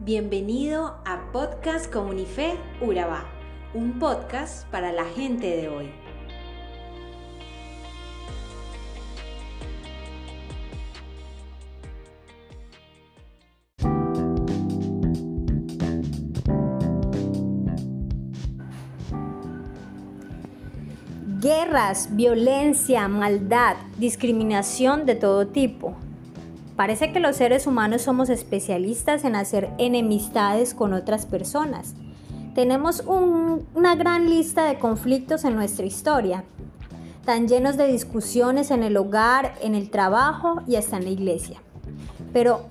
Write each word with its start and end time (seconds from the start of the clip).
Bienvenido 0.00 0.94
a 1.04 1.32
Podcast 1.32 1.92
Comunife 1.92 2.56
Urabá, 2.80 3.24
un 3.74 3.98
podcast 3.98 4.64
para 4.68 4.92
la 4.92 5.04
gente 5.04 5.56
de 5.56 5.68
hoy. 5.68 5.90
Guerras, 21.40 22.14
violencia, 22.14 23.08
maldad, 23.08 23.76
discriminación 23.98 25.06
de 25.06 25.16
todo 25.16 25.48
tipo. 25.48 25.96
Parece 26.78 27.12
que 27.12 27.18
los 27.18 27.34
seres 27.34 27.66
humanos 27.66 28.02
somos 28.02 28.28
especialistas 28.28 29.24
en 29.24 29.34
hacer 29.34 29.68
enemistades 29.78 30.74
con 30.74 30.92
otras 30.92 31.26
personas. 31.26 31.96
Tenemos 32.54 33.02
una 33.04 33.96
gran 33.96 34.30
lista 34.30 34.64
de 34.64 34.78
conflictos 34.78 35.44
en 35.44 35.56
nuestra 35.56 35.86
historia, 35.86 36.44
tan 37.24 37.48
llenos 37.48 37.76
de 37.76 37.88
discusiones 37.88 38.70
en 38.70 38.84
el 38.84 38.96
hogar, 38.96 39.54
en 39.60 39.74
el 39.74 39.90
trabajo 39.90 40.62
y 40.68 40.76
hasta 40.76 40.98
en 40.98 41.06
la 41.06 41.10
iglesia. 41.10 41.60
Pero, 42.32 42.66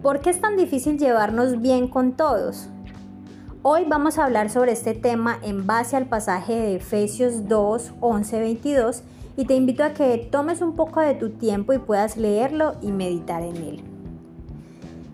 ¿por 0.00 0.22
qué 0.22 0.30
es 0.30 0.40
tan 0.40 0.56
difícil 0.56 0.98
llevarnos 0.98 1.60
bien 1.60 1.86
con 1.86 2.12
todos? 2.12 2.70
Hoy 3.60 3.84
vamos 3.86 4.16
a 4.16 4.24
hablar 4.24 4.48
sobre 4.48 4.72
este 4.72 4.94
tema 4.94 5.38
en 5.42 5.66
base 5.66 5.96
al 5.96 6.06
pasaje 6.06 6.54
de 6.54 6.76
Efesios 6.76 7.46
2, 7.46 7.92
11, 8.00 8.40
22 8.40 9.02
y 9.40 9.46
te 9.46 9.54
invito 9.54 9.84
a 9.84 9.94
que 9.94 10.28
tomes 10.30 10.60
un 10.60 10.76
poco 10.76 11.00
de 11.00 11.14
tu 11.14 11.30
tiempo 11.30 11.72
y 11.72 11.78
puedas 11.78 12.18
leerlo 12.18 12.74
y 12.82 12.92
meditar 12.92 13.42
en 13.42 13.56
él. 13.56 13.80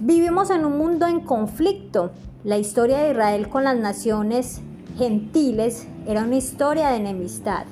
Vivimos 0.00 0.50
en 0.50 0.64
un 0.64 0.76
mundo 0.76 1.06
en 1.06 1.20
conflicto. 1.20 2.10
La 2.42 2.58
historia 2.58 2.98
de 2.98 3.12
Israel 3.12 3.48
con 3.48 3.62
las 3.62 3.76
naciones 3.76 4.60
gentiles 4.96 5.86
era 6.04 6.24
una 6.24 6.34
historia 6.34 6.88
de 6.88 6.96
enemistad. 6.96 7.66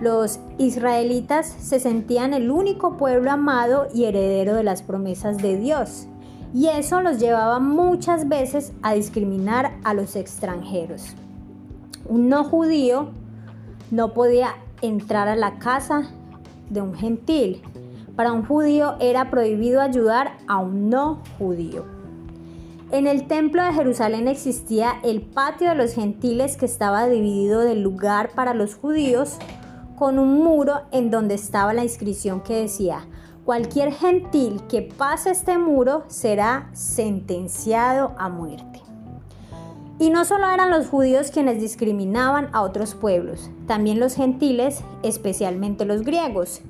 Los 0.00 0.40
israelitas 0.58 1.46
se 1.46 1.78
sentían 1.78 2.34
el 2.34 2.50
único 2.50 2.96
pueblo 2.96 3.30
amado 3.30 3.86
y 3.94 4.06
heredero 4.06 4.56
de 4.56 4.64
las 4.64 4.82
promesas 4.82 5.38
de 5.38 5.56
Dios 5.58 6.08
y 6.52 6.66
eso 6.66 7.02
los 7.02 7.20
llevaba 7.20 7.60
muchas 7.60 8.28
veces 8.28 8.72
a 8.82 8.94
discriminar 8.94 9.76
a 9.84 9.94
los 9.94 10.16
extranjeros. 10.16 11.14
Un 12.08 12.28
no 12.28 12.42
judío 12.42 13.10
no 13.92 14.12
podía 14.12 14.56
entrar 14.86 15.28
a 15.28 15.36
la 15.36 15.58
casa 15.58 16.10
de 16.70 16.80
un 16.80 16.94
gentil. 16.94 17.62
Para 18.16 18.32
un 18.32 18.44
judío 18.44 18.96
era 19.00 19.30
prohibido 19.30 19.80
ayudar 19.80 20.36
a 20.46 20.58
un 20.58 20.88
no 20.88 21.22
judío. 21.38 21.84
En 22.90 23.06
el 23.06 23.26
templo 23.26 23.64
de 23.64 23.72
Jerusalén 23.72 24.28
existía 24.28 24.94
el 25.02 25.20
patio 25.22 25.70
de 25.70 25.74
los 25.74 25.94
gentiles 25.94 26.56
que 26.56 26.66
estaba 26.66 27.08
dividido 27.08 27.60
del 27.60 27.82
lugar 27.82 28.30
para 28.34 28.54
los 28.54 28.76
judíos 28.76 29.38
con 29.96 30.18
un 30.18 30.42
muro 30.42 30.82
en 30.92 31.10
donde 31.10 31.34
estaba 31.34 31.72
la 31.72 31.82
inscripción 31.82 32.40
que 32.40 32.54
decía 32.54 33.06
Cualquier 33.44 33.92
gentil 33.92 34.62
que 34.68 34.80
pase 34.80 35.30
este 35.30 35.58
muro 35.58 36.04
será 36.06 36.70
sentenciado 36.72 38.14
a 38.16 38.30
muerte. 38.30 38.73
Y 39.98 40.10
no 40.10 40.24
solo 40.24 40.50
eran 40.50 40.70
los 40.70 40.88
judíos 40.88 41.30
quienes 41.30 41.60
discriminaban 41.60 42.48
a 42.52 42.62
otros 42.62 42.94
pueblos, 42.94 43.50
también 43.66 44.00
los 44.00 44.14
gentiles, 44.14 44.82
especialmente 45.02 45.84
los 45.84 46.02
griegos. 46.02 46.62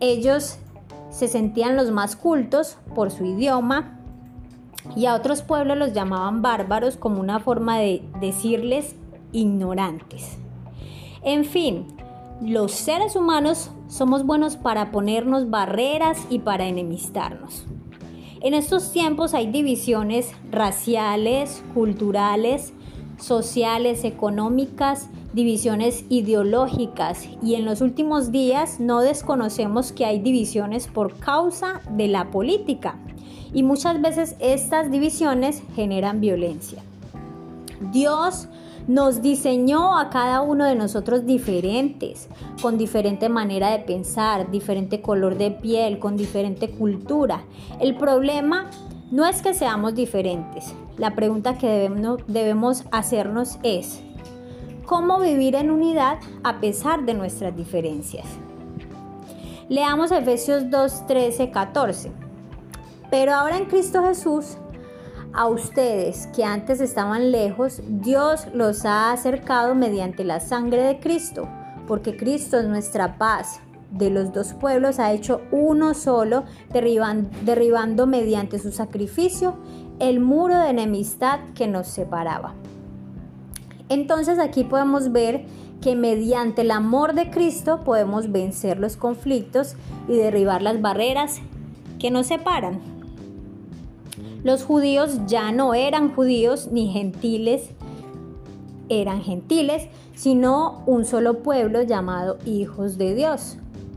Ellos 0.00 0.58
se 1.10 1.28
sentían 1.28 1.76
los 1.76 1.92
más 1.92 2.16
cultos 2.16 2.76
por 2.94 3.12
su 3.12 3.24
idioma 3.24 4.00
y 4.96 5.06
a 5.06 5.14
otros 5.14 5.42
pueblos 5.42 5.78
los 5.78 5.92
llamaban 5.92 6.42
bárbaros 6.42 6.96
como 6.96 7.20
una 7.20 7.38
forma 7.38 7.78
de 7.78 8.02
decirles 8.20 8.96
ignorantes. 9.32 10.36
En 11.22 11.44
fin, 11.44 11.86
los 12.42 12.72
seres 12.72 13.16
humanos 13.16 13.70
somos 13.86 14.26
buenos 14.26 14.56
para 14.56 14.90
ponernos 14.90 15.48
barreras 15.48 16.18
y 16.28 16.40
para 16.40 16.66
enemistarnos. 16.66 17.64
En 18.44 18.52
estos 18.52 18.92
tiempos 18.92 19.32
hay 19.32 19.46
divisiones 19.46 20.32
raciales, 20.50 21.62
culturales, 21.72 22.74
sociales, 23.16 24.04
económicas, 24.04 25.08
divisiones 25.32 26.04
ideológicas 26.10 27.26
y 27.42 27.54
en 27.54 27.64
los 27.64 27.80
últimos 27.80 28.32
días 28.32 28.80
no 28.80 29.00
desconocemos 29.00 29.92
que 29.92 30.04
hay 30.04 30.20
divisiones 30.20 30.88
por 30.88 31.18
causa 31.18 31.80
de 31.88 32.06
la 32.06 32.30
política 32.30 32.98
y 33.54 33.62
muchas 33.62 34.02
veces 34.02 34.36
estas 34.40 34.90
divisiones 34.90 35.62
generan 35.74 36.20
violencia. 36.20 36.82
Dios 37.92 38.48
nos 38.86 39.22
diseñó 39.22 39.96
a 39.98 40.10
cada 40.10 40.42
uno 40.42 40.64
de 40.64 40.74
nosotros 40.74 41.24
diferentes, 41.24 42.28
con 42.60 42.76
diferente 42.76 43.28
manera 43.28 43.70
de 43.70 43.78
pensar, 43.78 44.50
diferente 44.50 45.00
color 45.00 45.38
de 45.38 45.50
piel, 45.50 45.98
con 45.98 46.16
diferente 46.16 46.70
cultura. 46.70 47.44
El 47.80 47.96
problema 47.96 48.70
no 49.10 49.24
es 49.26 49.42
que 49.42 49.54
seamos 49.54 49.94
diferentes. 49.94 50.74
La 50.98 51.14
pregunta 51.14 51.56
que 51.56 51.90
debemos, 52.26 52.84
hacernos 52.90 53.58
es, 53.62 54.00
¿cómo 54.86 55.18
vivir 55.18 55.54
en 55.54 55.70
unidad 55.70 56.18
a 56.42 56.60
pesar 56.60 57.04
de 57.04 57.14
nuestras 57.14 57.56
diferencias? 57.56 58.26
Leamos 59.68 60.12
Efesios 60.12 60.68
2, 60.70 61.06
13, 61.06 61.50
14. 61.50 62.12
Pero 63.10 63.32
ahora 63.32 63.56
en 63.56 63.64
Cristo 63.64 64.02
Jesús, 64.02 64.58
a 65.34 65.48
ustedes 65.48 66.28
que 66.28 66.44
antes 66.44 66.80
estaban 66.80 67.32
lejos, 67.32 67.82
Dios 67.88 68.46
los 68.54 68.84
ha 68.84 69.10
acercado 69.10 69.74
mediante 69.74 70.22
la 70.22 70.38
sangre 70.38 70.82
de 70.82 71.00
Cristo, 71.00 71.48
porque 71.88 72.16
Cristo 72.16 72.58
es 72.58 72.66
nuestra 72.66 73.18
paz. 73.18 73.60
De 73.90 74.10
los 74.10 74.32
dos 74.32 74.54
pueblos 74.54 74.98
ha 74.98 75.12
hecho 75.12 75.40
uno 75.50 75.94
solo, 75.94 76.44
derribando, 76.72 78.06
mediante 78.06 78.58
su 78.58 78.72
sacrificio 78.72 79.56
el 79.98 80.20
muro 80.20 80.58
de 80.58 80.70
enemistad 80.70 81.40
que 81.54 81.68
nos 81.68 81.88
separaba. 81.88 82.54
Entonces 83.88 84.38
aquí 84.38 84.64
podemos 84.64 85.12
ver 85.12 85.46
que 85.80 85.94
mediante 85.94 86.62
el 86.62 86.70
amor 86.70 87.14
de 87.14 87.30
Cristo 87.30 87.82
podemos 87.84 88.32
vencer 88.32 88.78
los 88.78 88.96
conflictos 88.96 89.76
y 90.08 90.16
derribar 90.16 90.62
las 90.62 90.80
barreras 90.80 91.40
que 91.98 92.10
nos 92.10 92.26
separan. 92.26 92.93
Los 94.44 94.62
judíos 94.62 95.20
ya 95.26 95.52
no 95.52 95.72
eran 95.72 96.14
judíos 96.14 96.68
ni 96.70 96.92
gentiles, 96.92 97.70
eran 98.90 99.22
gentiles, 99.22 99.88
sino 100.14 100.82
un 100.84 101.06
solo 101.06 101.42
pueblo 101.42 101.80
llamado 101.80 102.36
hijos 102.44 102.98
de 102.98 103.14
Dios. 103.14 103.56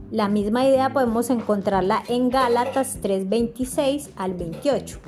La 0.09 0.29
misma 0.29 0.65
idea 0.65 0.93
podemos 0.93 1.29
encontrarla 1.29 2.01
en 2.07 2.29
Gálatas 2.29 2.99
3:26 3.01 4.09
al 4.15 4.35
28. 4.35 4.99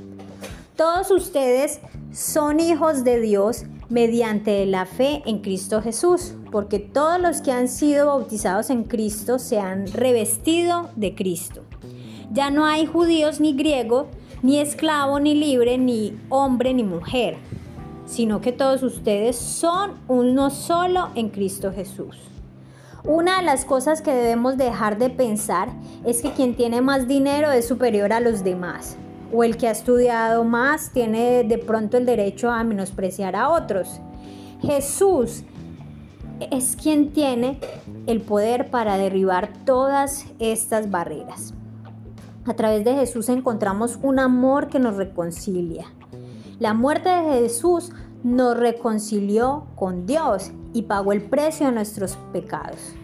Todos 0.75 1.09
ustedes 1.09 1.79
son 2.11 2.59
hijos 2.59 3.05
de 3.05 3.21
Dios 3.21 3.63
mediante 3.87 4.65
la 4.65 4.85
fe 4.85 5.23
en 5.25 5.39
Cristo 5.39 5.81
Jesús, 5.81 6.33
porque 6.51 6.79
todos 6.79 7.17
los 7.17 7.41
que 7.41 7.53
han 7.53 7.69
sido 7.69 8.07
bautizados 8.07 8.69
en 8.69 8.83
Cristo 8.83 9.39
se 9.39 9.57
han 9.57 9.87
revestido 9.87 10.89
de 10.97 11.15
Cristo. 11.15 11.61
Ya 12.33 12.51
no 12.51 12.65
hay 12.65 12.85
judíos 12.85 13.39
ni 13.39 13.53
griegos, 13.53 14.07
ni 14.41 14.59
esclavo, 14.59 15.19
ni 15.19 15.35
libre, 15.35 15.77
ni 15.77 16.17
hombre, 16.29 16.73
ni 16.73 16.83
mujer, 16.83 17.37
sino 18.05 18.41
que 18.41 18.51
todos 18.51 18.83
ustedes 18.83 19.35
son 19.35 19.99
uno 20.07 20.49
solo 20.49 21.09
en 21.15 21.29
Cristo 21.29 21.71
Jesús. 21.73 22.17
Una 23.03 23.37
de 23.37 23.45
las 23.45 23.65
cosas 23.65 24.01
que 24.01 24.11
debemos 24.11 24.57
dejar 24.57 24.97
de 24.97 25.09
pensar 25.09 25.69
es 26.05 26.21
que 26.21 26.31
quien 26.31 26.55
tiene 26.55 26.81
más 26.81 27.07
dinero 27.07 27.51
es 27.51 27.67
superior 27.67 28.11
a 28.11 28.19
los 28.19 28.43
demás, 28.43 28.97
o 29.31 29.43
el 29.43 29.57
que 29.57 29.67
ha 29.67 29.71
estudiado 29.71 30.43
más 30.43 30.91
tiene 30.91 31.43
de 31.43 31.57
pronto 31.57 31.97
el 31.97 32.05
derecho 32.05 32.49
a 32.49 32.63
menospreciar 32.63 33.35
a 33.35 33.49
otros. 33.49 34.01
Jesús 34.61 35.43
es 36.51 36.75
quien 36.75 37.11
tiene 37.11 37.59
el 38.07 38.21
poder 38.21 38.69
para 38.69 38.97
derribar 38.97 39.49
todas 39.65 40.25
estas 40.39 40.89
barreras. 40.89 41.53
A 42.49 42.55
través 42.55 42.83
de 42.83 42.95
Jesús 42.95 43.29
encontramos 43.29 43.99
un 44.01 44.17
amor 44.17 44.69
que 44.69 44.79
nos 44.79 44.95
reconcilia. 44.95 45.85
La 46.57 46.73
muerte 46.73 47.07
de 47.07 47.41
Jesús 47.41 47.91
nos 48.23 48.57
reconcilió 48.57 49.67
con 49.75 50.07
Dios 50.07 50.49
y 50.73 50.81
pagó 50.81 51.13
el 51.13 51.21
precio 51.21 51.67
de 51.67 51.73
nuestros 51.73 52.17
pecados. 52.33 52.95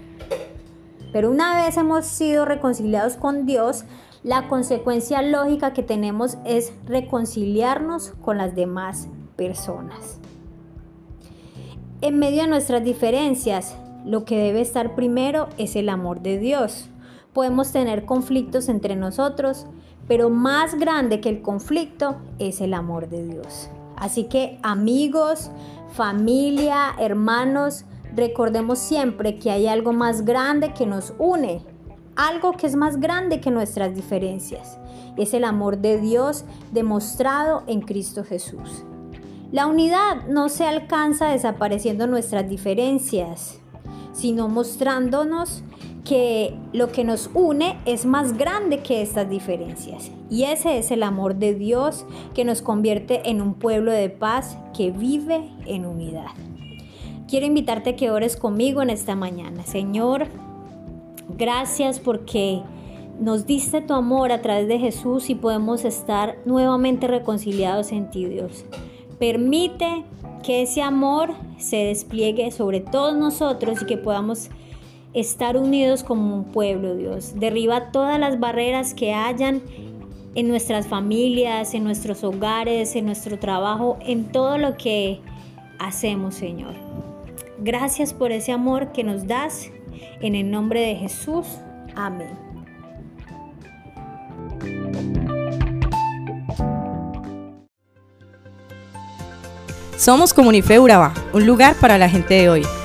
Pero 1.13 1.29
una 1.29 1.63
vez 1.63 1.77
hemos 1.77 2.07
sido 2.07 2.45
reconciliados 2.45 3.17
con 3.17 3.45
Dios, 3.45 3.85
la 4.23 4.47
consecuencia 4.47 5.21
lógica 5.21 5.73
que 5.73 5.83
tenemos 5.83 6.39
es 6.43 6.73
reconciliarnos 6.87 8.15
con 8.23 8.39
las 8.39 8.55
demás 8.55 9.09
personas. 9.35 10.17
En 12.01 12.17
medio 12.17 12.41
de 12.41 12.47
nuestras 12.47 12.83
diferencias, 12.83 13.75
lo 14.05 14.25
que 14.25 14.39
debe 14.39 14.61
estar 14.61 14.95
primero 14.95 15.49
es 15.59 15.75
el 15.75 15.89
amor 15.89 16.21
de 16.21 16.39
Dios 16.39 16.89
podemos 17.35 17.73
tener 17.73 18.05
conflictos 18.05 18.69
entre 18.69 18.95
nosotros, 18.95 19.67
pero 20.07 20.29
más 20.29 20.75
grande 20.75 21.19
que 21.19 21.27
el 21.27 21.41
conflicto 21.41 22.15
es 22.39 22.61
el 22.61 22.73
amor 22.73 23.09
de 23.09 23.27
Dios. 23.27 23.69
Así 23.97 24.23
que 24.23 24.57
amigos, 24.63 25.51
familia, 25.91 26.95
hermanos, 26.97 27.83
recordemos 28.15 28.79
siempre 28.79 29.37
que 29.37 29.51
hay 29.51 29.67
algo 29.67 29.91
más 29.91 30.23
grande 30.23 30.73
que 30.73 30.85
nos 30.85 31.13
une, 31.19 31.61
algo 32.15 32.53
que 32.53 32.67
es 32.67 32.77
más 32.77 33.01
grande 33.01 33.41
que 33.41 33.51
nuestras 33.51 33.93
diferencias. 33.93 34.79
Es 35.17 35.33
el 35.33 35.43
amor 35.43 35.79
de 35.79 35.99
Dios 35.99 36.45
demostrado 36.71 37.63
en 37.67 37.81
Cristo 37.81 38.23
Jesús. 38.23 38.85
La 39.51 39.67
unidad 39.67 40.25
no 40.29 40.47
se 40.47 40.65
alcanza 40.65 41.27
desapareciendo 41.27 42.07
nuestras 42.07 42.49
diferencias, 42.49 43.59
sino 44.13 44.47
mostrándonos 44.47 45.63
que 46.05 46.53
lo 46.71 46.91
que 46.91 47.03
nos 47.03 47.31
une 47.33 47.77
es 47.85 48.05
más 48.05 48.37
grande 48.37 48.79
que 48.79 49.01
estas 49.01 49.27
diferencias. 49.27 50.11
Y 50.29 50.43
ese 50.43 50.77
es 50.77 50.91
el 50.91 51.03
amor 51.03 51.35
de 51.35 51.55
Dios 51.55 52.05
que 52.33 52.45
nos 52.45 52.61
convierte 52.61 53.29
en 53.29 53.41
un 53.41 53.55
pueblo 53.55 53.91
de 53.91 54.09
paz 54.09 54.57
que 54.77 54.91
vive 54.91 55.49
en 55.65 55.85
unidad. 55.85 56.27
Quiero 57.27 57.47
invitarte 57.47 57.91
a 57.91 57.95
que 57.95 58.11
ores 58.11 58.37
conmigo 58.37 58.83
en 58.83 58.91
esta 58.91 59.15
mañana. 59.15 59.63
Señor, 59.63 60.27
gracias 61.37 61.99
porque 61.99 62.61
nos 63.19 63.47
diste 63.47 63.81
tu 63.81 63.95
amor 63.95 64.31
a 64.31 64.43
través 64.43 64.67
de 64.67 64.77
Jesús 64.77 65.31
y 65.31 65.35
podemos 65.35 65.85
estar 65.85 66.37
nuevamente 66.45 67.07
reconciliados 67.07 67.91
en 67.91 68.11
ti, 68.11 68.25
Dios. 68.25 68.63
Permite 69.17 70.05
que 70.43 70.61
ese 70.61 70.83
amor 70.83 71.31
se 71.57 71.77
despliegue 71.77 72.51
sobre 72.51 72.79
todos 72.79 73.15
nosotros 73.15 73.81
y 73.81 73.85
que 73.87 73.97
podamos 73.97 74.51
estar 75.15 75.57
unidos 75.57 76.03
como 76.03 76.35
un 76.35 76.43
pueblo, 76.45 76.95
Dios. 76.95 77.33
Derriba 77.39 77.91
todas 77.91 78.19
las 78.19 78.39
barreras 78.39 78.93
que 78.93 79.13
hayan 79.13 79.61
en 80.35 80.49
nuestras 80.49 80.87
familias, 80.87 81.73
en 81.73 81.85
nuestros 81.85 82.23
hogares, 82.23 82.95
en 82.95 83.05
nuestro 83.05 83.39
trabajo, 83.39 83.97
en 84.01 84.25
todo 84.25 84.57
lo 84.57 84.75
que 84.75 85.21
hacemos, 85.79 86.35
Señor. 86.35 86.73
Gracias 87.59 88.13
por 88.13 88.33
ese 88.33 88.51
amor 88.51 88.91
que 88.91 89.03
nos 89.03 89.25
das. 89.25 89.71
En 90.21 90.35
el 90.35 90.51
nombre 90.51 90.81
de 90.81 90.95
Jesús. 90.95 91.45
Amén. 91.95 92.45
Somos 99.97 100.33
Comunife 100.33 100.77
Urabá, 100.77 101.13
un 101.33 101.45
lugar 101.45 101.75
para 101.75 101.97
la 101.97 102.09
gente 102.09 102.33
de 102.33 102.49
hoy. 102.49 102.84